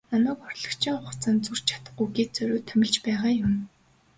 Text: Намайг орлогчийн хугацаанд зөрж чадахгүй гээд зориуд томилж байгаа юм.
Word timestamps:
Намайг 0.23 0.39
орлогчийн 0.49 0.95
хугацаанд 0.99 1.41
зөрж 1.45 1.63
чадахгүй 1.69 2.07
гээд 2.15 2.31
зориуд 2.37 2.65
томилж 2.69 2.95
байгаа 3.05 3.31
юм. 3.45 3.53